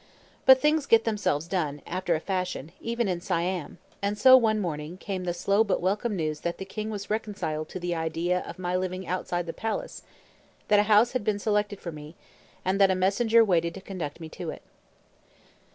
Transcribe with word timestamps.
But 0.47 0.59
things 0.59 0.87
get 0.87 1.03
themselves 1.03 1.47
done, 1.47 1.79
after 1.85 2.15
a 2.15 2.19
fashion, 2.19 2.71
even 2.81 3.07
in 3.07 3.21
Siam; 3.21 3.77
and 4.01 4.17
so, 4.17 4.35
one 4.35 4.59
morning, 4.59 4.97
came 4.97 5.25
the 5.25 5.31
slow 5.35 5.63
but 5.63 5.79
welcome 5.79 6.15
news 6.15 6.39
that 6.39 6.57
the 6.57 6.65
king 6.65 6.89
was 6.89 7.11
reconciled 7.11 7.69
to 7.69 7.79
the 7.79 7.93
idea 7.93 8.39
of 8.47 8.57
my 8.57 8.75
living 8.75 9.05
outside 9.05 9.45
the 9.45 9.53
palace, 9.53 10.01
that 10.69 10.79
a 10.79 10.89
house 10.89 11.11
had 11.11 11.23
been 11.23 11.37
selected 11.37 11.79
for 11.79 11.91
me, 11.91 12.15
and 12.65 12.81
a 12.81 12.95
messenger 12.95 13.45
waited 13.45 13.75
to 13.75 13.81
conduct 13.81 14.19
me 14.19 14.27
to 14.29 14.49
it. 14.49 14.63